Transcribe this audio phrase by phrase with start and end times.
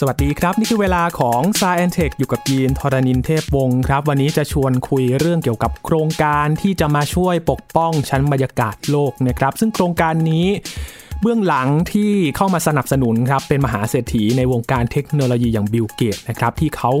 [0.00, 10.46] สวัสดีครับ นี่คือเวลาของ s ายแอนเทคอยู่กับยีนทรณินเทพวงศ์ครับ วันนี้จะชวนคุยเรื่องเกี่ยวกับโครงการที่จะมาช่วยปกป้องชั้นบรรยากาศโลกนะครับ ซึ่งโครงการนี้
[11.22, 16.92] เบื้องหลังที่เข้ามาสนับสนุนครับเป็นมหาเศรษฐีในวงการเทคโนโลยีอย่างบิลเกตส์นะครับที่เขา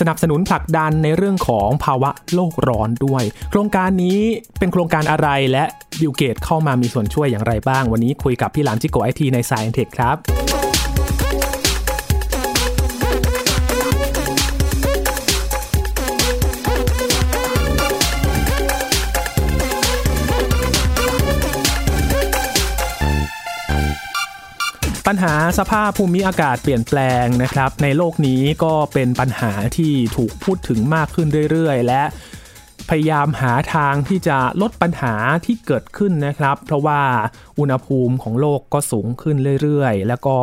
[0.00, 4.20] สนับสนุนผลักดันในเรื่องของภาวะโลกร้อนด้วย โครงการนี้
[4.58, 5.64] เป็นโครงการอะไรและ
[6.00, 10.59] บิลเกตส์เข้ามามีส่วนช่วยอย่างไรบ้าง วันนี้คุยกับพี่หลามจิ๊กโก๋ไอทีใน Sci Tech ครับ
[25.12, 32.02] ปัญหาสภาพภูมิอากาศเปลี่ยนแปลงนะครับในโลกนี้ก็เป็นปัญหาที่ถูกพูดถึงมากขึ้นเรื่อยๆ และ
[32.88, 35.14] พยายามหาทางที่จะลดปัญหา
[35.46, 37.02] ที่เกิดขึ้นนะครับ เพราะว่า
[37.58, 40.36] อุณหภูมิของโลกก็สูงขึ้นเรื่อยๆ แล้วก็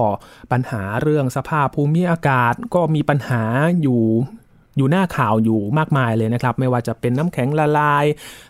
[0.51, 3.43] ปัญหาเรื่องสภาพภูมิอากาศก็มีปัญหา
[3.81, 4.03] อยู่
[4.77, 8.05] อยู่หน้าข่าวอยู่มากมายเลยนะครับ ไม่ว่าจะเป็นน้ำแข็งละลาย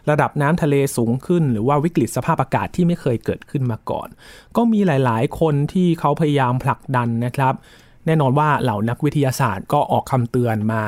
[0.10, 4.08] ระดับน้ำทะเลสูงขึ้น หรือว่าวิกฤตสภาพอากาศที่ไม่เคยเกิดขึ้นมาก่อน
[4.56, 7.54] ก็มีหลาย ๆ คนที่เขาพยายามผลักดันนะครับ
[8.06, 10.84] แน่นอนว่าเหล่านักวิทยาศาสตร์ก็ออกคำเตือนมา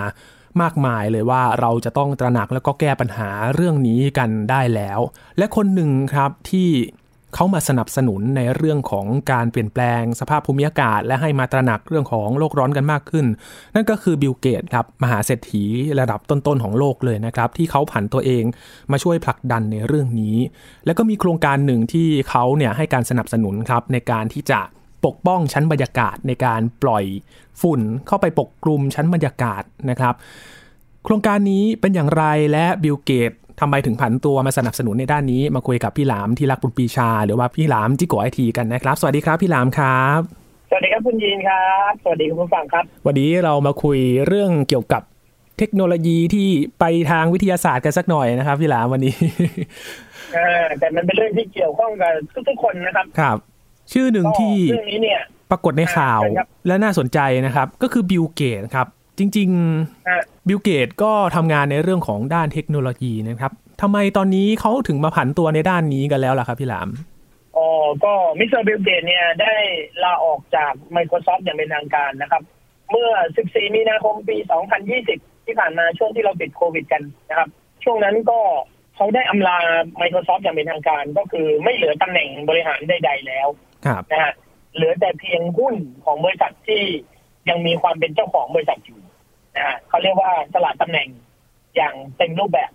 [0.62, 5.00] มากมายเลยว่าเราจะต้องตระหนักแล้วก็แก้ปัญหาเรื่องนี้กันได้แล้ว
[5.38, 6.70] และคนหนึ่งครับที่
[7.36, 13.26] เขามาสนับสนุนในเรื่องของการเปลี่ยนแปลงสภาพภูมิอากาศ และให้มาตระหนักเรื่องของโลกร้อนกันมากขึ้น
[13.76, 15.64] นั่นก็คือบิลเกตครับมหาเศรษฐี
[16.00, 18.44] ระดับต้นๆของโลกเลยนะครับ ที่เขาผันตัวเอง
[18.92, 20.38] มาช่วยผลักดันในเรื่องนี้
[20.86, 24.60] แล้วก็มีโครงการหนึ่งที่เขาเนี่ยให้การสนับสนุนครับในการที่จะ
[25.06, 27.06] ปกป้องชั้นบรรยากาศในการปล่อย
[27.62, 30.16] ฝุ่นเข้าไปปกคลุมชั้นบรรยากาศนะครับ
[31.04, 40.22] โครงการนี้เป็นอย่างไรและบิลเกต ทำไมถึงผันตัวมาสนับสนุนในด้านนี้ มาคุยกับพี่หลามที่รักบุญปีชา หรือว่าพี่หลามจิโกไอทีกันนะครับ สวัสดีครับพี่หลามครับ
[40.70, 45.02] สวัสดีครับคุณยีนครับ สวัสดีคุณผู้ฟังครับ วันนี้เรามาคุยเรื่องเกี่ยวกับ
[45.58, 46.48] เทคโนโลยีที่
[46.80, 49.16] ไปทางวิทยาศาสตร์กันสักหน่อยนะครับ พี่หลามวันนี้
[50.36, 52.12] อ่าแต่มันเป็นเรื่องที่เกี่ยวข้องกับ
[52.50, 53.38] ทุกๆคนนะครับครับ
[53.94, 55.20] ชื่อหนึ่งที่เรื่องนี้เนี่ย
[55.52, 58.88] ปรากฏในข่าวอ่าครับและน่าสนใจนะครับ ก็คือบิลเกตส์ครับ
[59.20, 59.50] จริง
[60.08, 66.90] อ่าๆบิลเกตส์ก็ทำงานในเรื่องของด้านเทคโนโลยีนะครับทำไมตอนนี้เขาถึงมาผันตัวในด้านนี้กันแล้วล่ะครับพี่หลาม
[67.58, 67.68] อ๋อ
[68.04, 69.54] ก็มิสเตอร์บิลเกตส์เนี่ยได้
[70.04, 72.42] ลาออกจาก Microsoft อย่างเป็นทางการนะครับ
[72.92, 73.10] เมื่อ
[73.44, 74.38] 14 มีนาคมปี
[74.92, 77.50] 2020 ที่ผ่านมาช่วงที่เราติดโควิดกันนะครับ
[77.84, 78.40] ช่วงนั้นก็
[78.96, 79.58] เขาได้อำลา
[80.02, 83.48] Microsoft อย่างเป็นทางการ ก็คือไม่เหลือตำแหน่งบริหารใดๆแล้ว
[83.86, 84.34] ครับนะฮะ
[84.76, 85.76] เหลือแต่เพียงหุ้น
[86.06, 86.84] ของบริษัทที่
[87.50, 88.99] ยังมีความเป็นเจ้าของบริษัทอยู่
[89.56, 91.08] นะฮะเขาเรียกว่าสละตำแหน่ง
[91.76, 92.72] อย่างเต็มรูปแบบ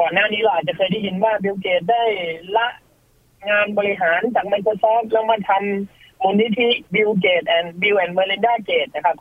[0.00, 2.02] ก่อนหน้านี้เราอาจจะเคยได้ยินว่าบิลเกตได้
[2.56, 2.68] ละ
[3.50, 9.16] งานบริหารจาก Microsoft แล้วมาทำมูลนิธิ Bill Gates and Bill and Melinda Gates นะครับ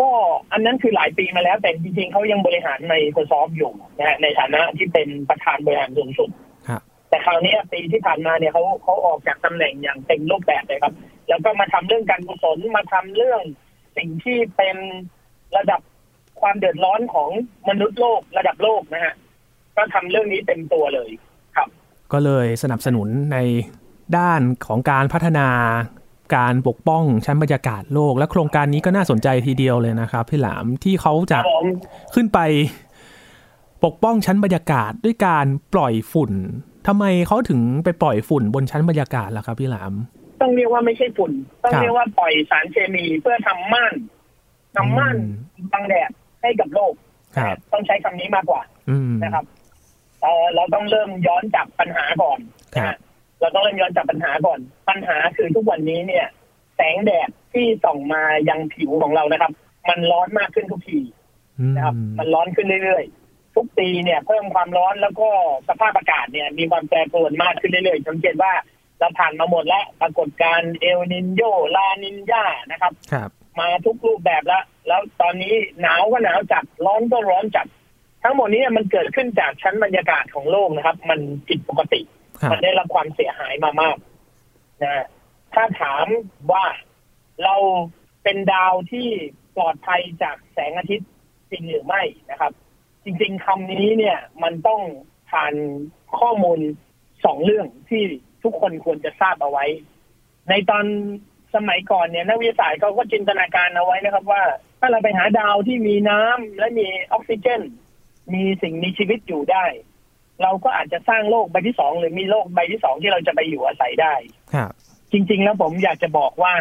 [0.00, 0.08] ก็
[0.52, 6.30] อันนั้นคือหลายปีมาแล้ว แต่จริงๆเขายังบริหาร Microsoft อยู่นะฮะในฐานะที่เป็นประธานบริหารสูงสุด
[6.68, 10.94] ครับแต่คราวนี้ปีที่ผ่านมาเนี่ยเขาเขาออกจากตำแหน่งอย่างเต็มรูปแบบเลยครับ
[11.28, 13.42] แล้วก็มาทำเรื่องการกุศลมาทำเรื่อง
[13.96, 14.76] สิ่งที่เป็น
[15.56, 15.80] ระดับ
[16.40, 17.28] ความเดือดร้อนของ
[17.68, 19.14] มนุษย์โลกระดับโลกนะฮะ
[19.76, 21.10] ก็ทำเรื่องนี้เต็มตัวเลย
[21.56, 21.68] ครับ
[22.12, 23.38] ก็เลยสนับสนุนใน
[24.18, 25.48] ด้านของการพัฒนา
[26.36, 31.66] การปกป้องชั้นบรรยากาศโลก และโครงการนี้ก็น่าสนใจทีเดียวเลยนะครับพี่หลามที่เขาจะผม
[32.14, 32.38] ขึ้นไป
[33.84, 36.32] ปกป้องชั้นบรรยากาศด้วยการปล่อยฝุ่น
[36.86, 39.92] ทำไมเขาถึงไปปล่อยฝุ่นบนชั้นบรรยากาศล่ะครับพี่หลาม
[40.40, 41.32] ต้องเรียกว่าไม่ใช่ฝุ่น
[41.62, 43.94] ต้องครับเรียกว่าปล่อยสารเคมีเพื่อทำม่าน
[44.76, 46.10] ทำม่านอืมบังแดด
[46.42, 46.92] ให้กับโลก
[47.36, 49.44] ครับต้องใช้คำนี้มากกว่าอืมนะครับ
[50.22, 52.38] เอ่อเราต้องเริ่มย้อนจับปัญหาก่อน
[52.74, 52.96] นะครัฮะบ
[53.40, 56.26] เราต้องเริ่มย้อนจับปัญหาก่อน ปัญหาคือทุกวันนี้เนี่ย
[56.76, 59.52] แสงแดดที่ส่องมายังผิวของเรานะครับ
[59.88, 61.00] มันร้อนมากขึ้นทุกที
[61.58, 65.28] อืมนะครับ มันร้อนขึ้นเรื่อยๆ ทุกปีเนี่ยเพิ่มความร้อนแล้วก็
[65.68, 68.52] สภาพอากาศเนี่ย มีความแปรปรวนมากขึ้นเรื่อยๆสังเกตว่า
[68.98, 71.42] เราผ่านมาหมดแล้วปรากฏการณ์เอลนินโย
[71.76, 73.30] ลานินยานะครับครับ
[73.60, 77.66] มาทุกรูปแบบแล้ว แล้วตอนนี้หนาวก็หนาวจัดร้อนก็ร้อนจัด
[78.22, 82.00] ทั้งหมดนี้มันเกิดขึ้นจากชั้นบรรยากาศของโลกนะครับ มันผิดปกติ
[82.40, 83.96] ครับมันได้รับความเสียหายมามาก
[84.82, 85.06] นะ
[85.54, 86.06] ถ้าถาม
[86.52, 86.64] ว่า
[87.44, 87.56] เรา
[88.22, 89.08] เป็นดาวที่
[89.56, 91.10] ปลอดภัยจากแสงอาทิตย์
[91.50, 92.52] จริงหรือไม่นะครับ
[93.04, 94.80] จริง ๆคำนี้เนี่ย มันต้อง
[95.30, 95.54] ผ่าน
[96.18, 96.60] ข้อมูล
[97.24, 98.02] สองเรื่องที่
[98.42, 99.66] ทุกคนควรจะทราบเอาไว้
[100.48, 100.84] ในตอน
[101.54, 104.42] สมัยก่อนเนี่ยนักวิทยาศาสตร์เขาก็จินตนาการเอาไว้นะครับ ว่า
[104.80, 107.62] ถ้าเราไปหาดาวที่มีน้ำและมีออกซิเจน
[108.34, 109.64] มีสิ่งมีชีวิตอยู่ได้
[110.42, 114.14] เราก็อาจจะสร้างโลกใบที่สองหรือมีโลกใบที่สองที่เราจะไปอยู่อาศัยได้
[114.54, 114.72] ครับ
[115.12, 116.54] จริง ๆ แล้วผมอยากจะบอกว่า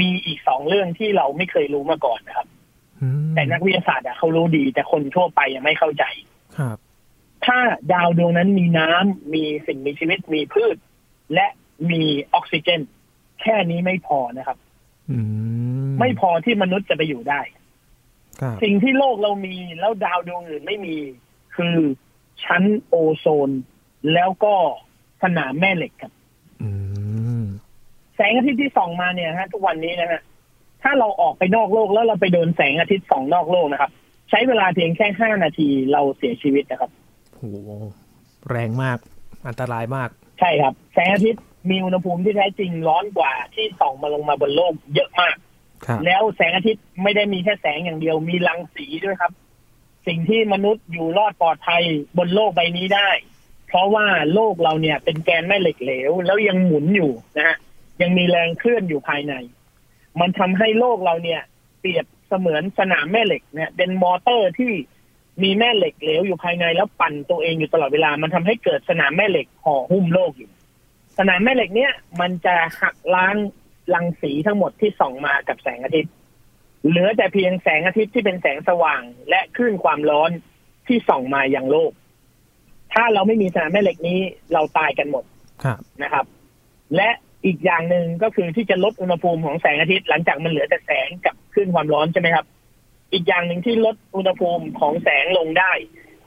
[0.00, 2.48] มีอีกสองเรื่องที่เราไม่เคยรู้มาก่อนนะครับ
[3.00, 6.04] อืมแต่นักวิทยาศาสตร์อะเขารู้ดี แต่คนทั่วไปยังไม่เข้าใจ
[6.58, 6.76] ครับ
[7.46, 7.58] ถ้า
[7.92, 10.76] ดาวดวงนั้นมีน้ำมีสิ่งมีชีวิตมีพืช
[11.34, 11.46] และ
[11.90, 12.02] มี
[12.34, 12.80] ออกซิเจน
[13.44, 14.58] แค่นี้ไม่พอนะครับ
[15.10, 15.18] อื
[15.88, 17.40] มไม่พอที่มนุษย์จะไปอยู่ได้
[18.40, 20.96] ครับสิ่งที่โลกเรามีแล้วดาวดวงอื่นไม่มี
[21.56, 21.76] คือ
[22.44, 23.50] ชั้นโอโซน
[24.14, 24.54] แล้วก็
[25.22, 26.12] สนามแม่เหล็กครับ
[26.62, 26.70] อื
[27.40, 27.42] ม
[28.16, 30.20] แสงอาทิตย์ที่ส่องมาเนี่ยฮะ ทุกวันนี้นะฮะ
[30.82, 33.90] ถ้าเราออกไปนอกโลกแล้วเราไปโดนแสงอาทิตย์ส่องนอกโลกนะครับ
[34.30, 36.90] ใช้เวลาเพียงแค่ห้านาทีเราเสียชีวิตนะครับ
[37.36, 37.42] โห
[38.50, 38.98] แรงมาก
[39.46, 45.36] อันตรายมาก ใช่ครับ แสงอาทิตย์ มีอุณหภูมิที่แท้จริงร้อนกว่าที่ส่องมาลงมาบนโลกเยอะมาก
[45.86, 49.32] ครับแล้วแสงอาทิตย์ไม่ได้มีแค่แสงอย่างเดียว มีรังสีด้วยครับ
[50.06, 51.82] สิ่งที่มนุษย์อยู่รอดปลอดภัย
[52.18, 53.10] บนโลกใบนี้ได้
[53.68, 57.56] เพราะว่าโลกเราเนี่ยเป็นแกนแม่เหล็กเหลว แล้วยังหมุนอยู่นะฮะ
[58.02, 59.34] ยังมีแรงเคลื่อนอยู่ภายใน
[60.20, 61.40] มันทำให้โลกเราเนี่ย
[61.80, 64.72] เปรียบเสมือนสนามแม่เหล็กเนี่ย เป็นมอเตอร์ที่
[65.42, 70.50] มีแม่เหล็กเหลวอยู่ภายในแล้วปั่นตัวเองอยู่ตลอดเวลา มันทำให้เกิดสนามแม่เหล็กห่อหุ้มโลกอยู่
[71.18, 73.36] สนามแม่เหล็กเนี่ย มันจะหักล้าง
[73.94, 76.12] รังสีทั้งหมดที่ส่องมากับแสงอาทิตย์
[76.88, 80.30] เหลือแต่เพียงแสงอาทิตย์ที่เป็นแสงสว่าง และคลื่นความร้อน
[80.86, 81.92] ที่ส่องมาอย่างโลก
[82.92, 84.18] ถ้าเราไม่มีสนามแม่เหล็กนี้
[84.52, 85.24] เราตายกันหมด
[85.64, 86.26] ครับนะครับ
[86.96, 87.08] และ
[87.46, 92.46] อีกอย่างหนึ่งก็คือที่จะลดอุณหภูมิของแสงอาทิตย์ หลังจากมันเหลือแต่แสงกับคลื่นความร้อนใช่ไหมครับ
[93.12, 95.72] อีกอย่างหนึ่งที่ลดอุณหภูมิของแสงลงได้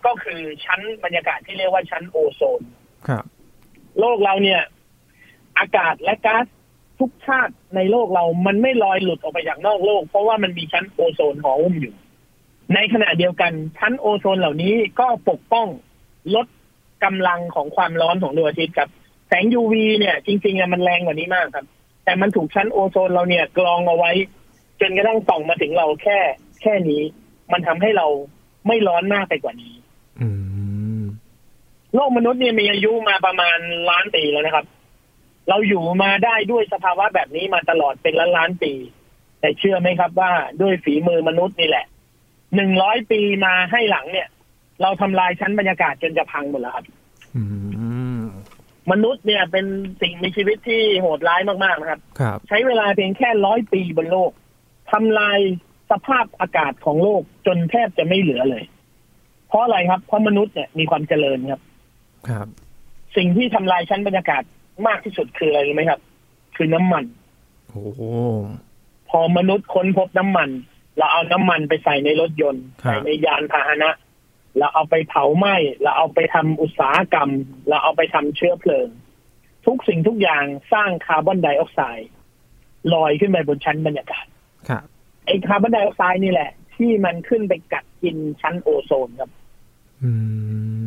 [0.06, 2.62] ก็คือชั้นบรรยากาศที่เรียกว่าชั้นโอโซน
[3.08, 3.24] ครับ
[4.00, 4.62] โลกเราเนี่ย
[5.58, 6.46] อากาศและก๊าซ
[7.00, 11.94] ทุกชาติในโลกเรามันไม่ลอยหลุดออกไปจากนอกโลก เพราะว่ามันมีชั้นโอโซนห่อหุ้มอยู่
[12.76, 15.68] ในขณะเดียวกันชั้นโอโซนเหล่านี้ก็ปกป้อง
[16.36, 16.48] ลด
[17.04, 18.90] กำลังของความร้อนของดวงอาทิตย์ครับ
[19.28, 21.66] แสง UV เนี่ย จริงๆอะมันแรงกว่านี้มากครับ
[22.04, 24.12] แต่มันถูกชั้นโอโซนเราเนี่ยกรองเอาไว้
[24.82, 26.20] จนกระทั่งส่องมาถึงเราแค่
[26.62, 27.02] แค่นี้
[27.52, 28.08] มันทำให้เรา
[28.68, 29.74] ไม่ร้อนมากไปกว่านี้
[30.20, 30.28] อื
[31.02, 31.04] ม
[31.94, 33.58] โลกมนุษย์เนี่ยมีอายุมาประมาณ
[33.90, 34.66] ล้านปีแล้วนะครับ
[35.50, 38.74] เราอยู่มาได้ด้วยสภาวะแบบนี้มาตลอดเป็นล้านล้านๆปี
[39.40, 41.86] แต่เชื่อไหมครับว่าด้วยฝีมือมนุษย์นี่แหละ
[42.56, 44.28] หนึ่งร้อยปีมาให้หลังเนี่ย
[44.82, 46.86] เราทำลายชั้นบรรยากาศจนจะพังหมดแล้วครับ
[47.36, 47.44] อื
[48.22, 48.24] ม
[48.92, 49.66] มนุษย์เนี่ยเป็น
[50.02, 54.32] สิ่งมีชีวิตที่โหดร้ายมากๆนะครับครับใช้เวลาเพียงแค่ร้อยปีบนโลก
[54.92, 55.40] ทำลาย
[55.92, 58.64] สภาพอากาศของโลกจนแทบจะไม่เหลือเลย
[59.48, 61.62] เพราะอะไรครับ เพราะมนุษย์เนี่ยมีความเจริญครับ
[62.30, 62.48] ครับ
[63.18, 64.44] สิ่งที่ทำลายชั้นบรรยากาศ
[64.88, 66.00] มากที่สุดคืออะไรรู้ไหมครับ
[66.56, 67.04] คือน้ำมัน
[67.70, 68.02] โอ้โห
[69.10, 70.50] พอมนุษย์ค้นพบน้ำมัน
[70.98, 73.92] เราเอาน้ำมันไปใส่ในรถยนต์ครับใส่ในยานพาหนะ
[74.58, 77.30] เราเอาไปเผาไหม้เราเอาไปทำอุตสาหกรรม
[77.70, 78.88] เราเอาไปทำเชื้อเพลิง
[79.66, 80.44] ทุกสิ่งทุกอย่าง
[80.74, 82.10] สร้างคาร์บอนไดออกไซด์
[82.94, 84.26] ลอยขึ้นไปบนชั้นบรรยากาศ
[84.70, 84.84] ครับ
[85.26, 89.32] ไอ้คาร์บอนไดออกไซด์นี่แหละ ที่มันขึ้นไปกัดกินชั้นโอโซนครับ
[90.04, 90.12] อื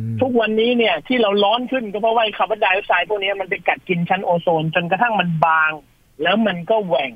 [0.21, 5.71] ทุกวันนี้เนี่ยที่เราร้อนขึ้นก็เพราะว่าไอ้คาร์บอนไดออกไซด์พวกนี้มันไปกัดกินชั้นโอโซน จนกระทั่งมันบาง
[6.23, 7.11] แล้วมันก็แหว่ง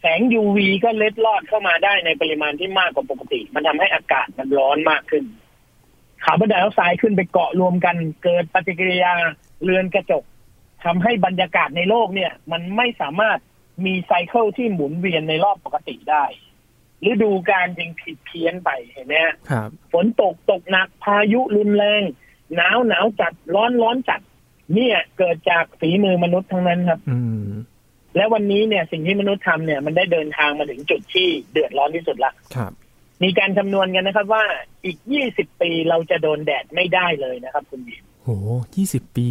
[0.00, 5.24] แสง UV ก็เล็ดลอดเข้ามาได้ในปริมาณที่มากกว่าปกติ มันทำให้อากาศมันร้อนมากขึ้น
[6.24, 9.12] คาร์บอนไดออกไซด์ขึ้นไปเกาะรวมกัน เกิดปฏิกิริยา
[9.64, 10.24] เรือนกระจก
[10.84, 13.38] ทำให้บรรยากาศในโลกเนี่ย มันไม่สามารถ
[13.84, 16.24] มีไซเคิลที่หมุนเวียนในรอบปกติได้
[17.10, 22.02] ฤดูกาลจึงผิดเพี้ยนไปเห็นไหมฮะครับฝนตกตกหนักพายุรุนแรง
[22.56, 24.20] หนาวหนาวจัดร้อนร้อนจัด
[24.74, 27.46] เนี่ยเกิดจากฝีมือมนุษย์ทั้งนั้นครับ อืม
[28.16, 32.72] และวันนี้เนี่ยสิ่งที่มนุษย์ทำเนี่ยมันได้เดินทางมาถึงจุดที่เดือดร้อนที่สุดละครับ
[33.22, 34.44] มีการคำนวณกันนะครับว่า
[34.84, 34.98] อีก
[35.30, 38.28] 20ปีเราจะโดนแดดไม่ได้เลยนะครับ คุณบีมโห
[38.74, 39.28] ยี่สิบปี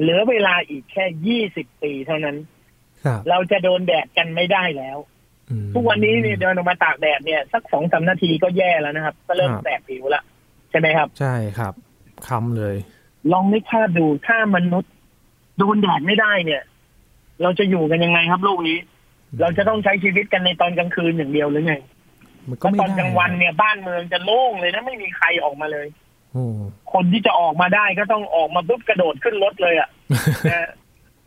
[0.00, 2.36] เหลือเวลาอีกแค่20ปีเท่านั้น
[3.04, 4.98] ครับเราจะโดนแดดกันไม่ได้แล้ว
[5.50, 10.22] อืมทุกวันนี้เนี่ยเดินออกมาตากแดดเนี่ย สักสองสามนาทีก็แย่แล้วนะครับ ก็เริ่มครับแสบผิวละ
[10.70, 11.74] ใช่ไหมครับ ใช่ครับ
[12.28, 12.76] คำเลย
[13.32, 14.92] ลองนึกภาพดูถ้ามนุษย์
[15.58, 16.62] โดนแดดไม่ได้เนี่ย
[17.42, 18.78] เราจะอยู่กันยังไงครับโลกนี้
[19.40, 21.74] เราจะต้องใช้ชีวิตกันในตอนกลางคืนอย่างเดียวหรือไง
[22.48, 25.86] มันก็แล้วไม่ตอนได้กลางวันเนี่ยบ้านเมืองจะโล่งเลยนะไม่มีใครออกมาเลย
[26.32, 26.44] โอ้
[26.92, 29.88] คนที่จะออกมาได้ก็ต้องออกมาปุ๊บกระโดดขึ้นรถเลยอะ่ะ
[30.52, 30.70] นะ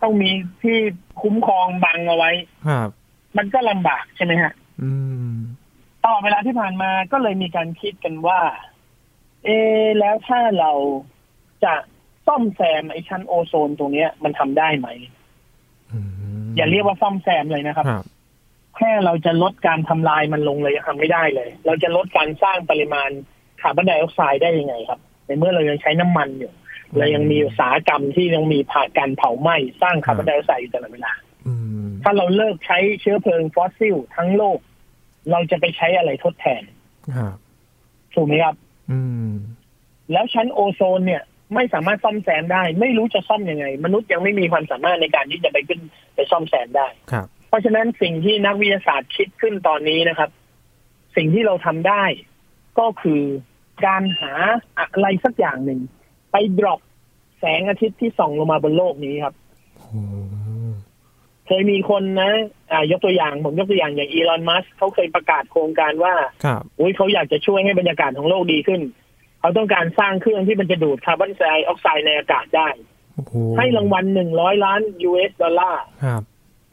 [0.01, 0.29] ต้องมี
[0.63, 0.77] ที่
[1.21, 2.31] คุ้มครองบังเอาไว้
[2.67, 2.89] ครับ
[3.37, 4.91] มันก็ลำบากใช่ไหมฮะอื
[5.33, 5.35] ม
[6.03, 8.39] ตลอดเวลาที่ผ่านมาก็เลยมีการคิดกันว่า
[9.45, 10.71] เอ๊ะแล้วถ้าเรา
[11.63, 11.73] จะ
[12.27, 14.87] ซ่อมแซมไอ้ชั้นโอโซนตรงเนี้ย มันทำได้ไหม
[15.91, 18.05] อืมอย่าเรียกว่าซ่อมแซมเลยนะครับครับ
[18.77, 23.09] แค่เราจะลดการทำลายมันลงเลยยังทำไม่ได้เลย เราจะลดการสร้างปริมาณ
[23.61, 26.51] คาร์บอนไดออกไซด์ได้ยังไงครับ ในเมื่อเรายังใช้น้ำมันอยู่
[26.97, 31.13] เรายังมีอุตสาหกรรมที่ยังมีผ่านการเผาไหม้สร้างคาร์บอนไดออกไซด์อยู่ตลอดเวลา
[31.45, 31.53] ออื
[31.85, 34.59] มถ้าเราเลิกใช้เชื้อเพลิงฟอสซิลทั้งโลก
[35.31, 36.63] เราจะไปใช้อะไรทดแทน
[37.17, 37.35] ครับ
[38.15, 38.62] ถูกไหมครับอืม
[40.11, 41.23] แล้วชั้นโอโซนเนี่ย
[41.55, 45.79] ไม่สามารถซ่อมแซมได้ ไม่รู้จะซ่อมยังไง มนุษย์ยังไม่มีความสามารถในการที่จะไปขึ้น
[46.15, 50.29] ไปซ่อมแซมได้ครับ เพราะฉะนั้นสิ่งที่นักวิทยาศาสตร์คิดขึ้นตอนนี้นะครับ
[51.15, 52.03] สิ่งที่เราทำได้
[52.79, 53.21] ก็คือ
[53.85, 54.33] การหา
[54.79, 55.79] อะไรสักอย่างหนึ่ง
[56.31, 56.79] ไป drop
[57.39, 59.33] แสงอาทิตย์ที่ส่องลงมาบนโลกนี้ครับ
[59.77, 59.87] โอ้
[61.47, 62.31] เคยมีคนนะ
[62.71, 66.13] อ่ายกตัวอย่างผมยกตัวอย่างอย่างอีลอนมัสก์เขาเคยประกาศโครงการว่า
[66.45, 68.81] ครับอุ้ยเขาอยากจะช่วยให้บรรยากาศของโลกดีขึ้น
[69.39, 72.67] เขาต้องการสร้างเครื่องที่มันจะดูดคาร์บอนไดออกไซด์ในอากาศได้
[73.15, 76.21] โอ้โหให้รางวัลหนึ่งร้อยล้าน US ดอลลาร์ครับ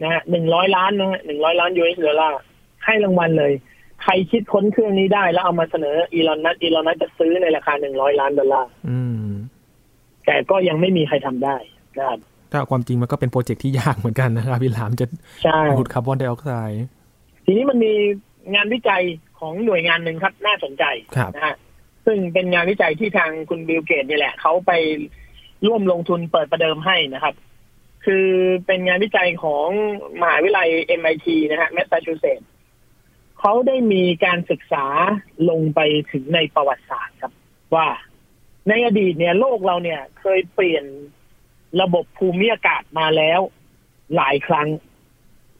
[0.03, 2.39] นะฮะหนึ่งร้อยล้านนะฮะหนึ่งร้อยล้าน US ดอลลาร์
[2.85, 3.53] ให้รางวัลเลย
[4.03, 9.31] ใครคิดค้นเครื่องนี้ได้แล้วเอามาเสนออีลอน มัสก์ อีลอน มัสก์จะซื้อในราคาหนึ่งร้อยล้านดอลลาร์อืม
[10.27, 11.57] แต่ก็ยังไม่มีใครทำได้
[11.99, 12.21] นะครับ
[12.53, 15.07] ถ้าความจริงมันก็เป็นโปรเจกต์ที่ยากเหมือนกันนะครับพี่หลามจะ
[15.43, 16.85] ใช่ดูดคาร์บอนไดออกไซด์
[17.45, 17.93] ทีนี้มันมี
[18.55, 19.03] งานวิจัย
[19.39, 20.85] ของหน่วยงานหนึ่งครับน่าสนใจ
[21.17, 21.57] ครับนะฮะ
[22.07, 24.73] ซึ่งเป็นงานวิจัยที่ทางคุณบิลเกตส์นี่แหละเขาไป
[25.67, 27.35] ร่วมลงทุนเปิดประเดิมให้นะครับ
[28.05, 28.27] คือ
[28.67, 29.69] เป็นงานวิจัยของ
[30.21, 30.69] มหาวิทยาลัย
[31.01, 32.49] MIT นะฮะแมสซาชูเซตส์
[33.41, 34.87] เขาได้มีการศึกษา
[35.51, 35.81] ลงไป
[36.13, 37.33] ถึงในประวัติศาสตร์ครับ
[37.75, 37.87] ว่า
[38.69, 40.85] ในอดีตเนี่ยโลกเราเนี่ยเคยเปลี่ยน
[41.81, 43.41] ระบบภูมิอากาศมาแล้ว
[44.17, 44.69] หลายครั้ง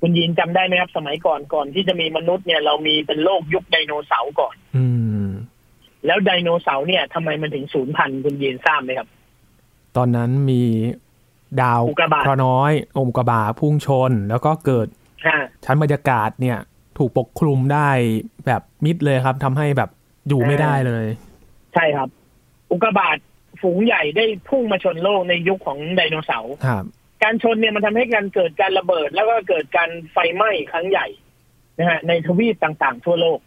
[0.01, 4.87] คุณยินจำได้ไหมครับ สมัยก่อนก่อนที่จะมีมนุษย์เนี่ยเรามีเป็นโลกยุคไดโนเสาร์ก่อน อื
[5.25, 5.27] ม
[6.07, 9.09] แล้วไดโนเสาร์เนี่ยทำไมมันถึงสูญพันธุ์คุณยินทราบไหมครับ
[9.97, 10.63] ตอนนั้นมี
[11.63, 14.87] ดาวอุกกาบาตเคราะห์น้อยองค์อุกกาบาตพุ่งชน แล้วก็เกิด
[15.27, 16.59] ฮะชั้นบรรยากาศเนี่ย
[16.99, 17.89] ถูกปกคลุมได้
[18.47, 19.91] แบบมิดเลยครับทำให้แบบ
[20.29, 21.07] อยู่ไม่ได้เลย
[21.75, 22.09] ใช่ครับ
[22.73, 23.17] อุกกาบาต
[23.61, 26.85] ฝูงใหญ่ได้พุ่งมาชนโลกในยุคของไดโนเสาร์ครับ
[27.23, 31.07] การชนเนี่ยมันทำให้การเกิดการระเบิด แล้วก็เกิดการไฟไหม้ครั้งใหญ่
[31.79, 33.39] นะฮะในทวีปต่างๆ ทั่วโลก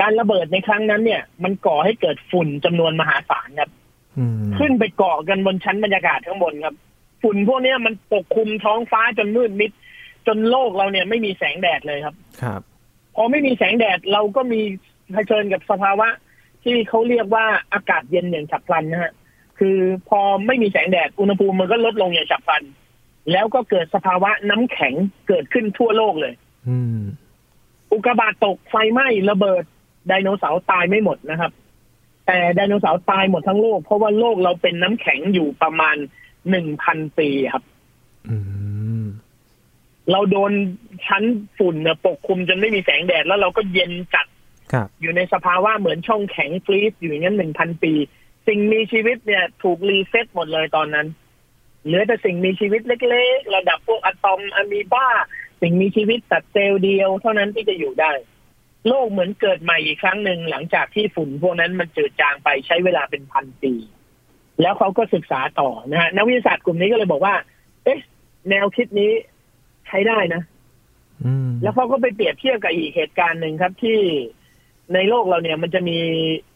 [0.00, 3.70] การระเบิดในครั้งนั้นเนี่ย มันก่อให้เกิดฝุ่นจำนวนมหาศาลครับ
[4.18, 6.74] อืมขึ้นไปเกาะกันบนชั้นบรรยากาศข้างบนครับ
[7.22, 9.70] ฝุ่นพวกเนี้ยมันปกคลุมท้องฟ้าจนมืดมิด
[10.26, 12.60] จนโลกเราเนี่ยไม่มีแสงแดดเลยครับ ครับ
[13.16, 14.60] พอไม่มีแสงแดดเราก็มี
[15.12, 16.08] เผชิญกับสภาวะ
[16.64, 19.12] ที่เขาเรียกว่าอากาศเย็นอย่างฉับพลันนะฮะ
[19.64, 22.62] คือพอไม่มีแสงแดดอุณหภูมิมันก็ลดลงอย่างฉับพลัน
[23.32, 24.94] แล้วก็เกิดสภาวะน้ำแข็ง
[25.28, 26.34] เกิดขึ้นทั่วโลกเลย
[26.68, 27.00] อืม
[27.92, 29.64] อุกกาบาตตกไฟไหม้ระเบิด
[30.08, 31.52] ไดโนเสาร์ตายไม่หมดนะครับ
[32.26, 35.96] แต่ไดโนเสาร์ตายหมดทั้งโลก เพราะว่าโลกเราเป็นน้ำแข็งอยู่ประมาณ
[36.50, 37.64] หนึ่งพันปีครับ
[38.28, 38.36] อื
[39.02, 39.04] ม
[40.10, 40.52] เราโดน
[41.06, 41.24] ชั้น
[41.58, 44.26] ฝุ่นเนี่ยปกคลุมจนไม่มีแสงแดดแล้วเราก็เย็นจัด
[44.72, 47.92] ครับอยู่ในสภาวะเหมือนช่องแข็ง freeze อยู่อย่างนั้นหนึ่งพันปี
[48.46, 51.06] สิ่งมีชีวิตเนี่ยถูก reset หมดเลยตอนนั้น
[51.84, 55.08] เหลือแต่สิ่งมีชีวิตเล็ก ๆ ระดับพวกอะตอมอะมีบา
[55.60, 58.12] สิ่งมีชีวิตสัตว์เซลล์เดียว เท่านั้นที่จะอยู่ได้
[58.88, 63.72] โลกเหมือนเกิดใหม่อีกครั้งหนึ่งหลังจากที่ฝุ่นพวกนั้นมันจืดจางไปใช้เวลาเป็นพันปี
[64.62, 67.34] แล้วเขาก็ศึกษาต่อนะฮะนักวิทยาศาสตร์กลุ่มนี้ก็เลยบอกว่า
[67.84, 68.00] เอ๊ะ
[68.50, 69.10] แนวคิดนี้
[69.86, 70.42] ใช้ได้นะ
[71.24, 73.98] อืมแล้วเขาก็ไปเปรียบเทียบกับอีกเหตุการณ์หนึ่งครับที่
[74.94, 75.98] ในโลกเราเนี่ยมันจะมี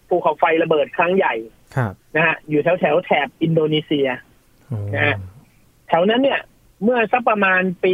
[0.08, 1.55] ภูเขาไฟระเบิดครั้งใหญ่ครับ
[2.16, 4.08] นะฮะอยู่แถวแถวๆแถบอินโดนีเซีย
[4.66, 5.16] โอ้นะฮะ
[5.88, 6.40] แถวนั้นเนี่ย
[6.82, 7.92] เมื่อสักประมาณปี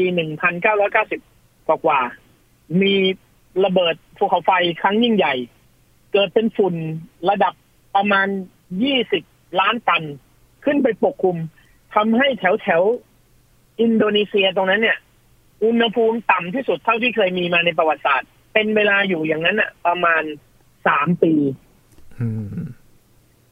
[0.62, 2.95] 1990กว่ากว่าๆมี
[3.64, 4.50] ระเบิดภูเขาไฟ
[4.81, 5.35] ครั้งยิ่งใหญ่
[6.12, 6.75] เกิดเป็นฝุ่น
[7.31, 7.55] ระดับ
[7.97, 8.26] ประมาณ
[8.93, 10.02] 20ล้านตัน
[10.64, 11.37] ขึ้นไปปกคลุม
[11.95, 14.99] ทำให้แถวแถวๆอินโดนีเซียตรงนั้นเนี่ย
[15.64, 20.23] อุณหภูมิต่ำที่สุดเท่าที่เคยมีมาในประวัติศาสตร์ เป็นเวลาอยู่อย่างนั้นอะประมาณ
[20.87, 21.33] สามปี
[22.19, 22.29] อื
[22.61, 22.62] ม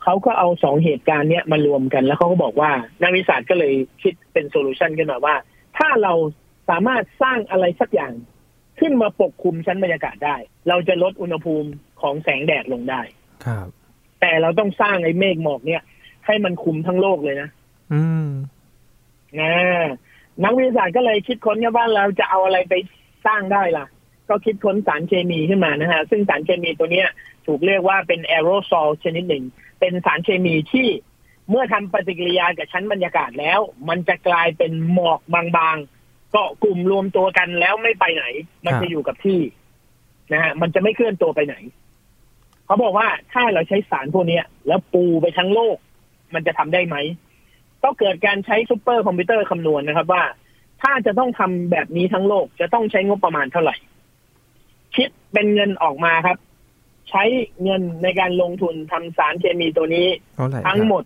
[0.02, 2.71] เขาก็เอาสองเหตุการณ์เนี้ยมารวมกันแล้วเขาก็บอกว่า
[3.02, 5.35] นักวิทยาศาสตร์ก็เลยคิดเป็น solution ขึ้นมาว่า
[5.78, 6.12] ถ้าเรา
[6.71, 8.12] สามารถสร้างอะไรสักอย่าง
[8.80, 10.37] ขึ้นมาปกคลุมชั้นบรรยากาศได้
[10.69, 11.69] เราจะลดอุณหภูมิ
[12.00, 13.00] ของแสงแดดลงได้
[13.47, 13.69] ครับ
[14.21, 15.83] แต่เราต้องสร้างไอ้เมฆหมอกเนี่ย
[16.26, 17.49] ให้มันคุมทั้งโลกเลยนะ
[17.92, 18.28] อืม
[19.40, 19.52] นะ
[20.45, 22.75] นักวิทยาศาสตร์ก็เลยคิดค้นกันว่าเราจะเอาอะไรไป
[23.26, 23.87] สร้างได้ล่ะ
[24.28, 27.09] ก็คิดค้นสารเคมีขึ้นมานะฮะ ซึ่งสารเคมีตัวเนี้ย
[27.47, 29.45] ถูกเรียกว่าเป็นแอโรซอลชนิดหนึ่ง
[29.81, 30.89] เป็นสารเคมีที่
[31.49, 38.25] เมื่อทำปฏิกิริยากับชั้นบรรยากาศแล้ว มันจะกลายเป็นหมอกบางๆเกาะกลุ่มรวมตัวกันแล้วไม่ไปไหน
[38.65, 39.41] มันจะอยู่กับที่
[40.33, 41.57] นะฮะมันจะไม่เคลื่อนตัวไปไหน
[42.67, 45.77] เขาบอกว่าถ้าเราใช้สารพวกนี้แล้วปูไปทั้งโลก
[46.35, 46.97] มันจะทำได้ไหม
[47.83, 50.23] ก็เกิดการใช้ซูเปอร์คอมพิวเตอร์คำนวณนะครับว่า
[50.83, 53.77] ถ้าจะต้องทำแบบนี้ทั้งโลกจะต้องใช้งบประมาณเท่าไหร่
[54.97, 56.37] คิดเป็นเงินออกมาครับ
[57.11, 57.25] ใช้
[57.62, 61.05] เงินในการลงทุนทำสารเคมีตัวนี้เท่าไหร่ทั้งหมด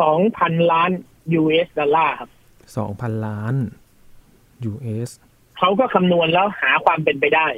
[0.00, 0.90] 2,000ล้าน
[1.40, 2.30] US ดอลลาร์ครับ
[2.76, 3.54] สองพันล้าน
[4.70, 5.10] US
[5.58, 7.48] เขาก็คำนวณแล้วหาความเป็นไปได้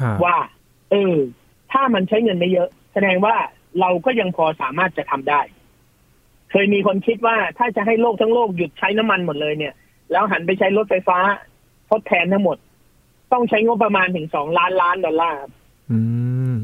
[0.00, 0.36] ครับว่า
[0.90, 1.14] เออ
[1.72, 3.36] ถ้ามันใช้เงินไม่เยอะ แสดงว่า
[3.80, 5.40] เราก็ยังพอสามารถจะทำได้
[6.50, 9.74] เคยมีคนคิดว่าถ้าจะให้โลกทั้งโลกหยุดใช้น้ำมันหมดเลยเนี่ย
[10.12, 11.18] แล้วหันไปใช้รถไฟฟ้า
[11.90, 12.56] ทดแทนทั้งหมด
[13.32, 15.50] ต้องใช้งบประมาณถึงสองล้านล้านดอลลาร์ครับ
[15.90, 15.98] อื
[16.52, 16.54] ม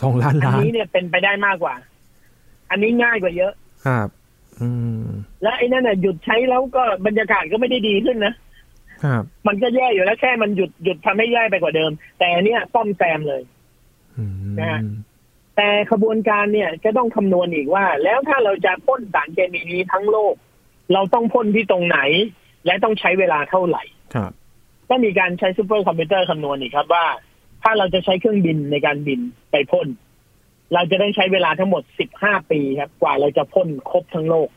[0.00, 1.74] สองล้านอันล้านนี้เนี่ยเป็นไปได้มากกว่า
[2.70, 3.52] อันนี้ง่ายกว่าเยอะ
[3.86, 4.08] ครับ
[4.60, 4.68] อื
[5.04, 5.06] ม
[5.42, 8.34] และไอ้นั่นน่ะหยุดใช้แล้วก็บรรยากาศก็ไม่ได้ดีขึ้นนะ
[9.04, 13.42] ครับ มันก็แย่อยู่แล้วแค่มันหยุดหยุดทำให้แย่ไปกว่าเดิม แต่อันเนี่ยซ่อมแซมเลย
[14.16, 14.80] อืมนะฮะ
[15.56, 20.34] แต่ขบวนการเนี่ยจะต้องคำนวณอีกว่า แล้วถ้าเราจะพ่นสารเคมีนี้ทั้งโลก
[20.92, 21.98] เราต้องพ่นที่ตรงไหน
[22.66, 23.82] และต้องใช้เวลาเท่าไหร่
[24.14, 24.32] ครับ
[24.88, 27.04] ก็มีการใช้ซูเปอร์คอมพิวเตอร์คำนวณอีกครับว่า
[27.68, 29.20] ถ้าเราจะใช้เครื่องบินในการบิน
[29.50, 29.88] ไปพ่น
[30.74, 31.82] เราจะต้องใช้เวลาทั้งหมด
[32.16, 34.48] 15ปีครับ กว่าเราจะพ่นครบทั้งโลก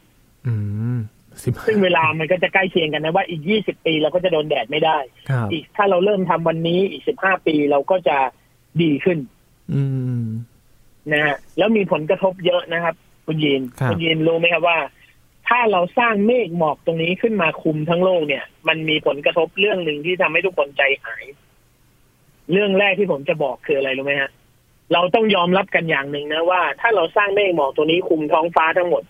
[0.48, 0.54] อื
[0.96, 0.98] ม
[1.44, 4.98] สิบซึ่งเวลามันก็จะใกล้เคียงกันนะว่าอีก20ปีเราก็จะโดนแดดไม่ได้
[5.30, 8.18] ครับอีกถ้าเราเริ่มทำวันนี้อีก15ปีเราก็จะ
[8.82, 9.20] ดีขึ้น
[9.74, 9.84] อื
[10.22, 10.26] ม
[11.12, 14.80] นะฮะแล้วมีผลกระทบเยอะนะครับ คุณยีนครับณยีนรู้ไหมครับว่า
[15.48, 21.24] ถ้าเราสร้างเมฆหมอกตรงนี้ขึ้นมาคุมทั้งโลกเนี่ย มันมีผลกระทบเรื่องหนึ่งที่ทำให้ทุกคนใจหาย
[22.52, 24.32] เรื่องแรกที่ผมจะบอกคืออะไรรู้ไหมฮะ
[24.94, 29.04] เราต้องยอมรับกันอย่างหนึ่งนะว่า ถ้าเราสร้างเมฆหมอกตัวนี้คุมท้องฟ้าทั้งหมด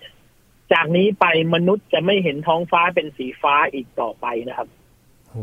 [0.74, 4.68] จากนี้ไปมนุษย์จะไม่เห็นท้องฟ้าเป็นสีฟ้าอีกต่อไปนะครับ
[5.30, 5.36] โห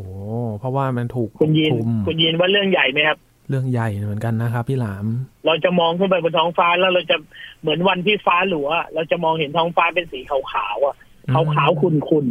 [0.59, 5.07] เพราะว่ามันถูกคุณยีนคุมคุณยีนว่าเรื่องใหญ่ไหมครับ เรื่องใหญ่เหมือนกันนะครับ พี่หลาม
[5.47, 7.17] เราจะมองขึ้นไปบนท้องฟ้าแล้วเราจะ
[7.61, 10.95] เหมือนวันที่ฟ้าหลัว เราจะมองเห็นท้องฟ้าเป็นสีขาวๆอะ
[11.29, 12.27] อืมขาวๆขุ่น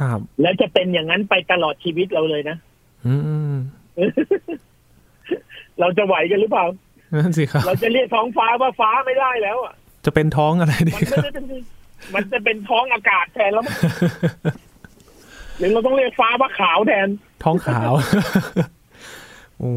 [0.00, 2.56] ครับๆแล้วจะเป็นอย่างนั้นไปตลอดชีวิตเราเลยนะ
[3.06, 3.14] อื
[3.52, 3.54] ม
[5.80, 6.66] เราจะไหวกันหรือเปล่า
[7.14, 11.44] นั่นสิครับ เราจะเรียกท้องฟ้าว่าฟ้าไม่ได้แล้วอะจะเป็นท้องอะไรดีมันคไม่รับได้เป็น
[12.14, 13.76] มันจะเป็นท้องอากาศแทนแล้วมั้ง
[15.58, 17.08] หรือเราต้องเรียกฟ้าว่าขาวแทน
[17.44, 17.92] ท้องขาว
[19.58, 19.72] โอ้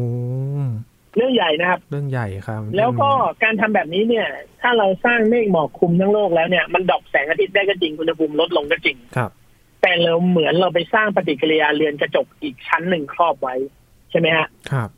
[1.16, 3.10] เรื่องใหญ่นะครับ เรื่องใหญ่ครับ แล้วก็
[3.42, 4.26] การทำแบบนี้เนี่ย
[4.60, 9.30] ถ้าเราสร้างเมฆหมอกคลุมทั้งโลกแล้วเนี่ย มันดรอปแสงอาทิตย์ได้ก็จริงอุณหภูมิลดลงก็จริง ครับ
[9.82, 13.54] แต่เราเหมือนเราไปสร้างปฏิกิริยาเรือนกระจกอีกชั้นหนึ่งครอบไว้
[14.10, 14.88] ใช่ไหมฮะ ครับ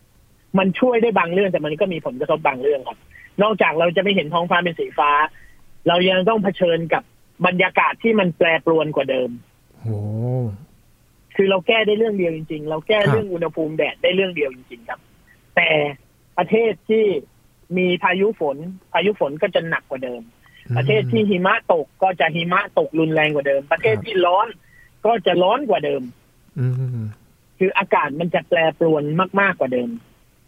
[0.59, 2.99] มันช่วยได้บางเรื่องแต่มันก็มีผลกระทบบางเรื่องครับ
[3.43, 5.11] นอกจากเราจะไม่เห็นท้องฟ้าเป็นสีฟ้า
[5.89, 7.03] เรายังต้องเผชิญกับ
[7.47, 9.31] บรรยากาศที่มันแปรปรวนกว่าเดิม
[9.81, 9.99] โอ้
[11.37, 15.01] คือเราแก้ได้เรื่องเดียวจริง ๆ เราแก้ครับเรื่องอุณหภูมิแดดได้เรื่องเดียวจริง ๆ ครับ
[15.57, 15.69] แต่
[16.39, 17.05] ประเทศที่
[17.79, 18.57] มีพายุฝน
[18.93, 20.23] พายุฝนก็จะหนักกว่าเดิม
[20.77, 24.47] ประเทศที่หิมะตกก็จะหิมะตกรุนแรงกว่าเดิม ประเทศที่ร้อน
[25.07, 26.03] ก็จะร้อนกว่าเดิม
[26.59, 27.05] อืม
[27.59, 29.03] คืออากาศมันจะแปรปรวน
[29.41, 29.89] มาก ๆกว่าเดิม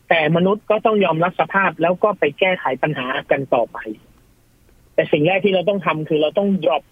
[0.09, 3.79] แต่มนุษย์ก็ต้องยอมรับสภาพแล้วก็ไปแก้ไขปัญหากันต่อไป
[4.95, 6.83] แต่สิ่งแรกที่เราต้องทำคือเราต้อง drop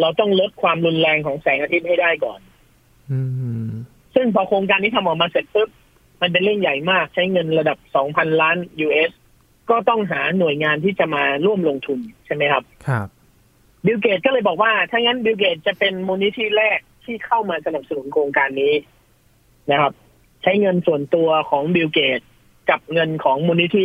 [0.00, 2.40] เราต้องลดความรุนแรงของแสงอาทิตย์ให้ได้ก่อน
[3.10, 3.20] อื
[3.66, 3.70] ม
[4.14, 5.68] ซึ่งพอโครงการนี้ทำออกมาเสร็จปุ๊บ
[6.20, 7.78] มันเป็นเรื่องใหญ่มากใช้เงินระดับ
[8.08, 8.56] 2,000ล้าน
[8.86, 9.10] US
[9.70, 13.08] ก็ต้องหาหน่วยงานที่จะมาร่วมลงทุนใช่ไหมครับ ครับ
[13.86, 18.74] บิลเกตส์ก็เลยบอกว่า ถ้างั้นบิลเกตส์จะเป็นมูลนิธิแรกที่เข้ามาสนับสนุนโครงการนี้
[19.70, 19.92] นะครับ
[20.42, 22.20] ใช้เงินส่วนตัวของบิลเกตส์
[22.70, 23.84] กับเงินของมูลนิธิ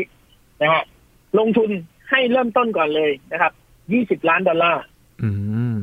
[0.62, 0.84] นะฮะ
[1.40, 1.70] ลงทุน
[2.10, 3.54] ให้เริ่มต้นก่อนเลยนะครับ
[4.24, 4.84] 20ล้านดอลลาร์
[5.24, 5.30] อื
[5.72, 5.76] ม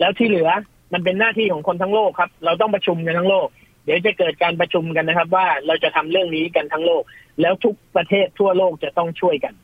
[0.00, 0.50] แล้วที่เหลือ
[0.92, 3.48] มันเป็นหน้าที่ของคนทั้งโลกครับ เราต้องประชุมกันทั้งโลก
[3.84, 7.02] เดี๋ยวจะเกิดการประชุมกันนะครับ ว่าเราจะทำเรื่องนี้กันทั้งโลก
[7.40, 9.54] แล้วทุกประเทศทั่วโลกจะต้องช่วยกัน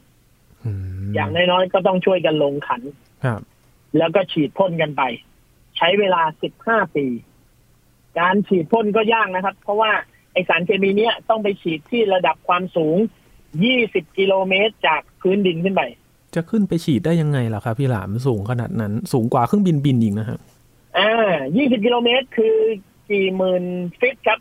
[0.64, 0.72] อื
[1.04, 2.82] มอย่างน้อยๆก็ต้องช่วยกันลงขัน
[3.24, 3.40] ครับ
[3.98, 5.02] แล้วก็ฉีดพ่นกันไป
[5.76, 6.22] ใช้เวลา
[6.60, 7.06] 15ปี
[8.20, 9.92] การฉีดพ่นก็ยากนะครับ เพราะว่า
[10.36, 12.96] ไอสารเคมีเนี้ยต้องไปฉีดที่ระดับความสูง
[13.56, 15.82] 20 กิโลเมตรจากพื้นดินขึ้นไป
[16.34, 20.38] จะขึ้นไปฉีดได้ยังไงล่ะครับพี่หลามสูงขนาดนั้น สูงกว่าเครื่องบินบินอีกนะฮะ
[20.98, 22.56] อ่า 20 กิโลเมตรคือ
[23.10, 23.64] กี่หมื่น
[24.00, 24.40] ฟิตครับ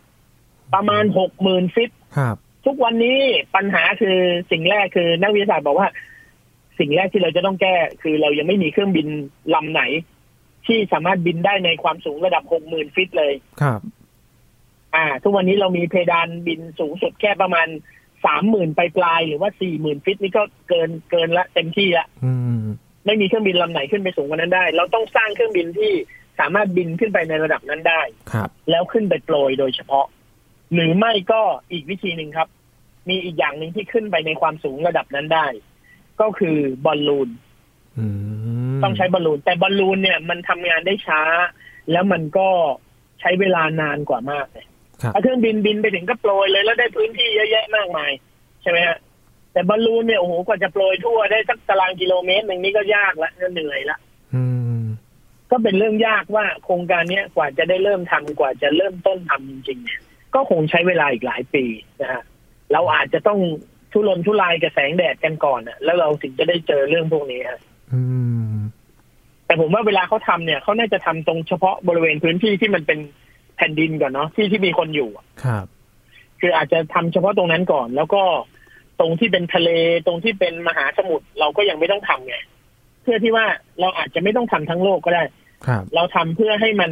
[0.74, 1.04] ประมาณ
[1.40, 3.20] 60,000ฟิตครับ ทุกวันนี้
[3.56, 4.18] ปัญหาคือ
[4.52, 5.88] สิ่งแรกคือนักวิทยาศาสตร์บอกว่า
[6.80, 9.08] สิ่งแรกที่เราจะต้องแก้ คือเรายังไม่มีเครื่องบิน
[9.56, 9.82] ลำไหน
[10.66, 13.80] ที่สามารถบินได้ในความสูงระดับ60,000ฟิตเลย ครับ
[14.96, 17.68] อ่า ทุกวันนี้เรามีเพดานบินสูงสุดแค่ประมาณ
[18.26, 22.62] สามหมื่นปลายๆหรือว่าสี่หมื่นฟิตนี่ก็เกินเกินละเต็มที่ละอืม
[23.06, 25.92] ไม่มีเครื่องบินลำไหนขึ้นไปสูงกว่านั้นได้ เราต้องสร้างเครื่องบินที่
[26.40, 30.06] สามารถบินขึ้นไปในระดับนั้นได้ครับ แล้วขึ้นไปโปรยโดยเฉพาะ
[30.74, 32.48] หรือไม่ก็อีกวิธีหนึ่งครับ
[33.10, 35.48] มีอีกอย่างหนึ่งที่ขึ้นไปในความสูงระดับนั้นได้
[36.22, 37.30] ก็คือบอลลูน
[37.98, 38.06] อื
[38.76, 41.22] มต้องใช้บอลลูน แต่บอลลูนเนี่ยมันทำงานได้ช้า
[41.92, 42.50] แล้วมันก็
[43.22, 44.66] ใช้เวลานานกว่ามากเลย
[45.02, 48.12] ครับถ้าเครื่องบินบินไปถึงก็โปรยเลยแล้วได้พื้นที่เยอะแยะมากมาย
[48.62, 48.98] ใช่ไหมฮะ
[49.54, 53.98] แต่บอลลูนเนี่ยโอ้โหกว่าจะโปรยทั่วได้สักตารางกิโลเมตรหนึ่งนี่ก็ยากละก็เหนื่อยละ
[54.34, 54.44] อื
[54.82, 54.84] ม
[55.52, 60.02] ก็เป็นเรื่องยากว่าโครงการเนี้ยกว่าจะได้เริ่มทำกว่าจะเริ่มต้นทำจริงๆเนี่ย
[60.36, 61.66] ก็คงใช้เวลาอีกหลายปี
[62.02, 62.24] นะฮะ
[62.74, 63.40] เราอาจจะต้อง
[63.92, 67.60] ทุรนทุรายกับแสงแดดกันก่อนอะแล้วเราถึงจะได้เจอเรื่องพวกนี้ฮะ
[67.94, 68.02] อื
[68.54, 68.56] ม
[69.46, 73.00] แต่ผมว่าเวลาเขาทำเนี่ยเขาน่าจะทำตรงเฉพาะบริเวณพื้นที่ที่มันเป็น
[73.58, 75.65] แผ่นดินก่อนเนาะที่ที่มีคนอยู่อะครับ
[76.39, 78.22] คืออาจจะทำเฉพาะตรงนั้นก่อน แล้วก็
[79.00, 79.70] ตรงที่เป็นทะเล
[80.06, 82.36] ตรงที่เป็นมหาสมุทรเราก็ยังไม่ต้องทำไง
[83.02, 83.46] เพื่อที่ว่า
[83.80, 85.24] เราอาจจะไม่ต้องทำทั้งโลกก็ได้
[85.68, 86.91] ครับ เราทำเพื่อให้มัน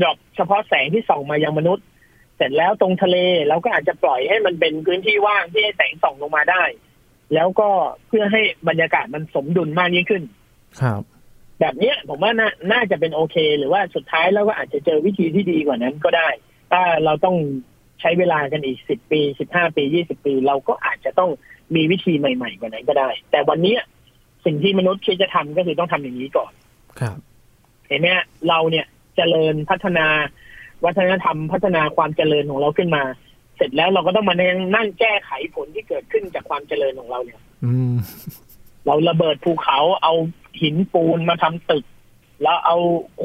[0.00, 1.86] ดรอปเฉพาะแสงที่ส่องมายังมนุษย์
[2.36, 3.16] เสร็จแล้วตรงทะเล
[3.48, 6.64] เราก็อาจจะปล่อยให้มันเป็นพื้นที่ว่างที่ให้แสงส่องลงมาได้
[7.34, 7.68] แล้วก็
[8.08, 10.22] เพื่อให้บรรยากาศมันสมดุลมากยิ่งขึ้น
[10.80, 11.02] ครับ
[11.64, 16.28] แบบเนี้ยผมว่าน่าน่าจะเป็นโอเค หรือว่าสุดท้ายเราก็อาจจะเจอวิธีที่ดีกว่านั้นก็ได้
[16.72, 17.36] ถ้าเราต้อง
[18.00, 21.30] ใช้เวลากันอีกสิบปีสิบห้าปียี่สิบปี เราก็อาจจะต้อง
[21.74, 23.80] มีวิธีใหม่ ๆ กว่านั้นก็ได้ แต่วันเนี้ย
[24.44, 26.52] สิ่งที่มนุษย์คิดจะทำก็คือต้องทำอย่างนี้ก่อน
[27.00, 27.18] ครับ
[27.88, 30.06] เห็นไหมฮะเราเนี่ยเจริญพัฒนา
[30.84, 33.02] วัฒนธรรมพัฒนาความเจริญของเราขึ้นมา
[33.56, 37.96] เสร็จแล้วเราก็ต้องมานั่งนั่งแก้ไขผลที่เกิดขึ้นจากความเจริญของเราเนี่ยอืม
[38.86, 40.14] เราระเบิดภูเขาเอา
[40.60, 41.84] หินปูนมาทำตึก
[42.42, 42.76] แล้วเอา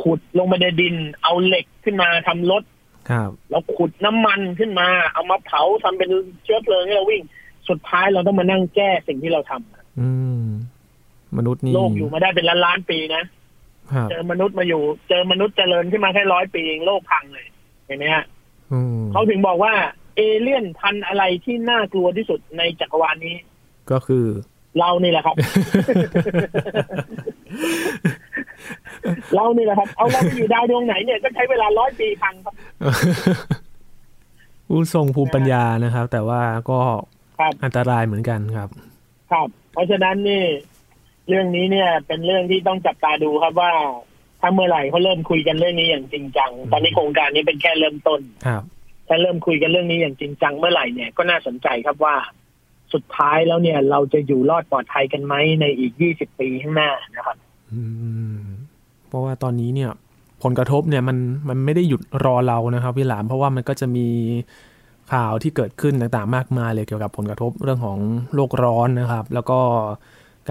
[0.02, 2.63] ขุดลงมาในดิน เอาเหล็กขึ้นมาทำรถ
[3.10, 6.10] ครับแล้วขุดน้ำมันขึ้นมา เอามาเผาทำเป็น
[6.43, 7.22] เชื้อเพลิงให้เราวิ่ง
[7.69, 10.10] สุดท้ายเราต้องมานั่งแก้สิ่งที่เราทำอื
[10.43, 10.45] ม
[11.38, 13.24] มนุษย์นี่โลกอยู่มาได้เป็นล้านล้านๆปีนะ
[13.93, 17.48] ครับเจอมนุษย์มาอยู่ เจอมนุษย์เจริญขึ้นมาแค่ร้อยปีเองโลกพังเลย
[17.86, 18.26] เห็นไหมฮะ
[18.72, 19.74] อืมเขาถึงบอกว่า
[20.15, 23.36] เอเลี่ยนพันธุ์อะไรที่น่ากลัวที่สุดในจักรวาลนี้
[23.91, 24.26] ก็คือ
[24.77, 25.36] เรานี่แหละครับ
[29.36, 32.53] เรานี่แหละครับ เอาเราไปอยู่ดาวดวงไหนเนี่ยก็ใช้เวลาร้อยปีพังครับ
[34.67, 36.79] ผู้ทรงภูมิปัญญานะครับ แต่ว่าก็
[37.39, 38.69] ครับอันตรายเหมือนกันครับ
[39.32, 40.43] ครับ เพราะฉะนั้นนี่
[41.27, 43.73] เรื่องนี้เนี่ย เป็นเรื่องที่ต้องจับตาดูครับว่า
[44.41, 48.63] ถ้าเมื่อไหร่เขาเริ่มคุยกันเรื่องนี้อย่างจริงจัง ตอนนี้โครงการนี้เป็นแค่เริ่มต้น ครับ
[49.08, 52.15] ถ้าเริ่มคุยกันเรื่องนี้อย่างจริงจังเมื่อไหร่เนี่ยก็น่าสนใจครับว่า
[52.93, 57.38] สุดท้ายแล้วเนี่ย เราจะอยู่รอดปลอดภัยกันไหมในอีก20ปีข้างหน้านะครับ
[59.08, 59.91] เพราะว่าตอนนี้เนี่ย
[60.43, 61.17] ผลกระทบเนี่ยมัน
[61.49, 64.08] มันไม่ได้หยุดรอเรานะครับพี่หลามเพราะว่ามันก็จะมี
[65.13, 67.99] ข่าวที่เกิดขึ้นต่างๆ มากมายเลยเกี่ยวกับผลกระทบเรื่องของ
[68.36, 69.60] โลกร้อนนะครับ แล้วก็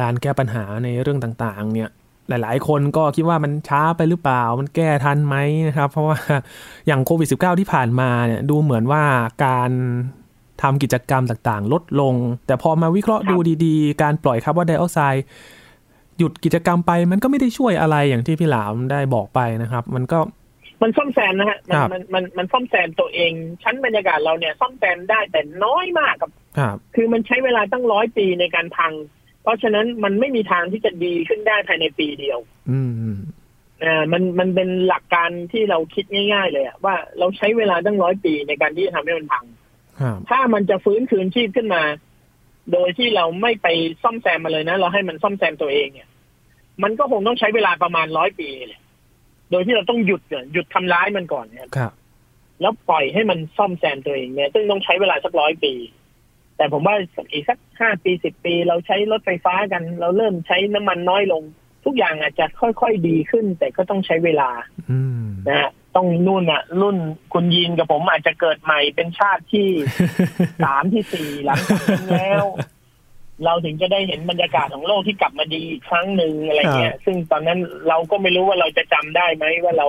[0.01, 1.90] การแก้ปัญหาในเรื่องต่างๆ เนี่ย
[2.29, 5.37] หลายๆ คนก็คิดว่ามันช้าไปหรือเปล่า มันแก้ทันไหม
[5.68, 6.16] นะครับ เพราะว่า
[6.87, 9.03] อย่างโควิด -19 ที่ผ่านมาเนี่ยดูเหมือนว่า
[9.46, 9.70] การ
[10.62, 12.14] ทำกิจกรรมต่างๆ ลดลง
[12.47, 15.25] แต่พอมาวิเคราะห์ครับดูดีๆ การปล่อยคาร์บอนไดออกไซด์
[16.18, 20.18] หยุดกิจกรรมไปมันก็ไม่ได้ช่วยอะไรอย่างที่พี่หลามได้บอกไปนะครับ มันก็
[20.83, 28.92] มันซ่อมแซมนะฮะมันครับมันมันมันซ่อมแซมตัวเอง ชั้นบรรยากาศเราเนี่ยซ่อมแซมได้แต่น้อยมากครับครับคือมันใช้เวลาตั้งร้อยปีในการพัง
[29.42, 32.38] เพราะฉะนั้นมันไม่มีทางที่จะดีขึ้นได้ภายในปีเดียว
[32.71, 33.16] อืม
[33.85, 39.67] อ่ามันมันเป็นหลักการที่เราคิดง่าย ๆ เลยอะว่าเราใช้เวลาตั้งร้อยปีในการที่จะทำให้มันพังครับ
[40.30, 41.82] ถ้ามันจะฟื้นคืนชีพขึ้นมา
[42.72, 43.68] โดยที่เราไม่ไป
[44.02, 46.08] ซ่อมแซมมาเลยนะ เราให้มันซ่อมแซมตัวเองเนี่ย
[46.82, 48.80] มันก็คงต้องใช้เวลาประมาณร้อยปีเลย
[49.50, 51.92] โดยที่เราต้องหยุดก่อนหยุดทำร้ายมันก่อนเนี่ยครับ
[52.61, 55.74] แล้วปล่อยให้มันซ่อมแซมตัวเองเนี่ย ซึ่งต้องใช้เวลาสักร้อยปี
[56.56, 56.96] แต่ผมว่า
[57.32, 61.42] อีกสักห้าปีสิบปี เราใช้รถไฟฟ้ากัน เราเริ่มใช้น้ำมันน้อยลง
[61.84, 64.50] ทุกอย่างอาจจะค่อยๆดีขึ้น แต่ก็ต้องใช้เวลา
[64.90, 66.96] อืมนะฮะต้องนู่นอะ รุ่น
[67.33, 69.68] คุณยีนกับผมอาจจะเกิดใหม่เป็นชาติที่
[70.64, 72.44] สามที่สี่หลังจากนั้นแล้ว
[73.44, 79.88] เราถึงจะได้เห็นบรรยากาศของโลกที่กลับมาดีอีกครั้งหนึ่งอะไรเงี้ย ซึ่งตอนนั้นเราก็ไม่รู้ว่าเราจะจำได้ไหมว่าเรา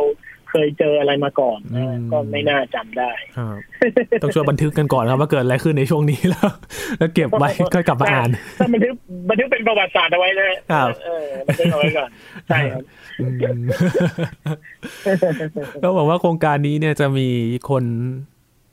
[0.50, 3.58] เคยเจออะไรมาก่อนนะก็ไม่น่าจำได้ครับ
[4.22, 6.50] ต้องช่วยบันทึกกันก่อนครับว่าเกิดอะไรขึ้นในช่วงนี้แล้ว
[7.00, 8.94] แล้วเก็บไว้ค่อยกลับมาอ่านถ้าบันทึก
[9.30, 12.10] บันทึกเป็นประวัติศาสตร์เอาไว้นะครับเออบันทึกเอาไว้ก่อน
[12.48, 12.84] ใช่ครับ
[13.20, 13.60] อืม
[15.84, 17.28] ก็บอกว่าโครงการนี้เนี่ยจะมี
[17.70, 17.84] คน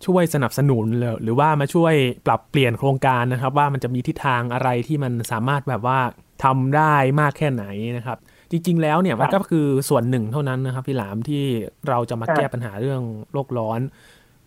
[0.06, 1.94] ช่วยสนับสนุนหรือหรือว่ามาช่วย
[2.26, 5.98] ปรับเปลี่ยนโครงการนะครับ ว่ามันจะมีทิศทางอะไรที่มันสามารถแบบว่า
[6.44, 7.64] ทำได้มากแค่ไหน
[7.96, 8.18] นะครับ
[8.50, 11.44] จริง ๆ แล้วเนี่ยมันก็คือส่วนหนึ่งเท่านั้นนะครับพี่หลามที่
[11.88, 13.80] เราจะมาแก้ปัญหาเรื่องโลกร้อน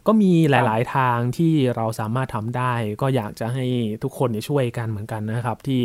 [0.08, 3.66] ก็มีหลาย ๆ ทางที่เราสามารถทำได้ ก็อยากจะให้
[4.04, 5.82] ทุกคนเนี่ยช่วยกันเหมือนกันนะครับ ที่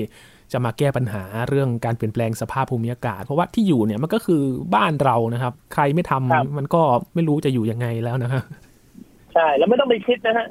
[0.53, 4.43] จะมาแก้ปัญหาเรื่องการเปลี่ยนแปลงสภาพภูมิอากาศ เพราะว่าที่อยู่เนี่ยมันก็คือ
[4.75, 6.83] บ้านเรานะครับ ใครไม่ทำครับมันก็
[7.15, 8.43] ไม่รู้จะอยู่ยังไงแล้วนะฮะ
[9.35, 10.49] ใช่แล้วไม่ต้องไปคิดนะฮะ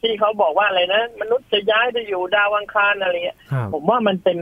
[0.00, 4.38] ที่เขาบอกว่าอะไรนะ มนุษย์จะย้ายไปอยู่ดาวอังคารอะไรเงี้ยครับผมว่ามันเป็น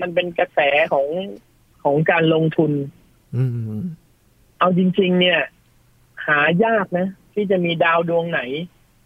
[0.00, 0.58] มันเป็นกระแส
[0.92, 1.06] ของ
[1.84, 2.72] ของการลงทุน
[3.36, 3.44] อื
[3.80, 3.82] ม
[4.58, 5.40] เอาจริง ๆ เนี่ย
[6.26, 8.40] หายากนะ ที่จะมีดาวดวงไหน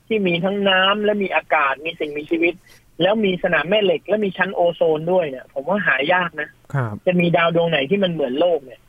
[0.06, 2.54] ที่มีทั้งน้ำและมีอากาศมีสิ่งมีชีวิต
[3.02, 8.80] แล้วมีสนามแม่เหล็ก และมีชั้นโอโซนด้วยเนี่ย ผมว่าหายากนะครับจะมีดาวดวงไหนที่มันเหมือนโลกเนี่ย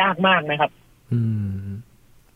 [0.00, 0.70] ยากมากนะครับ
[1.12, 1.20] อื
[1.56, 1.66] ม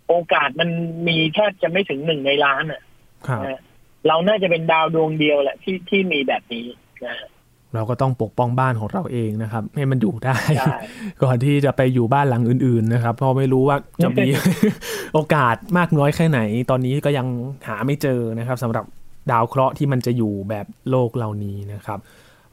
[0.09, 0.69] โอกาสมัน
[1.09, 2.83] มีแทบจะไม่ถึงหนึ่งในล้านอะ
[3.29, 3.61] ครับนะ
[4.09, 6.67] เราน่าจะเป็นดาวดวงเดียวแหละที่ที่มีแบบนี้
[7.05, 7.17] นะ
[7.75, 10.77] เราก็ต้องปกป้องบ้านของเราเองนะครับ ให้มันอยู่ได้ใช่
[11.23, 14.29] ก่อนที่จะไปอยู่บ้านหลังอื่น ๆ นะครับ เพราะไม่รู้ว่าจะมี
[15.15, 17.27] โอกาสมากน้อยแค่ไหน ตอนนี้ก็ยัง
[17.69, 18.85] หาไม่เจอนะครับสำหรับ
[19.31, 21.99] ดาวเคราะห์ที่มันจะอยู่แบบโลกเหล่านี้นะครับ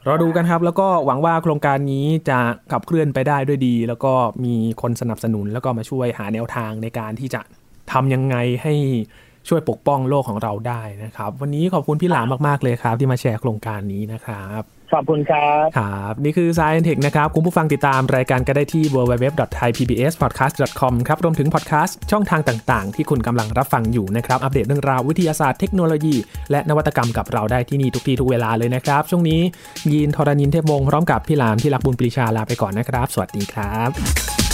[0.07, 2.39] รอดูกันครับ แล้วก็หวังว่าโครงการนี้จะ
[2.71, 4.13] ขับเคลื่อนไปได้ด้วยดี แล้วก็
[4.45, 7.41] มีคนสนับสนุนแล้วก็มาช่วยหาแนวทางในการที่จะ
[7.91, 8.73] ทำยังไงให้
[9.49, 26.15] ช่วยปกป้องโลกของเราได้นะครับ วันนี้ขอบคุณพี่หลามมากๆเลยครับ ที่มาแชร์โครงการนี้นะครับ ขอบคุณครับ ครับ นี่คือ Science Tech นะครับ คุณผู้ฟังติดตามรายการก็ได้ที่ www.thaipbspodcast.com ครับ รวมถึงพอดแคสต์ช่องทางต่างๆ ที่คุณกำลังรับฟังอยู่นะครับ อัปเดตเรื่องราววิทยาศาสตร์เทคโนโลยี
[26.51, 29.41] และนวัตกรรมกับเราได้ที่นี่ทุกที่ทุกเวลาเลยนะครับ ช่วงนี้
[29.91, 34.46] ยีนทรณินเทพวงศ์พร้อมกับพี่หลามที่รักบุญปรีชาลาไปก่อนนะครับ สวัสดีครับ